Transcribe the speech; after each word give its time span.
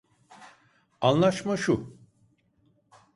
Anlaşma 1.07 1.55
şu: 1.57 1.97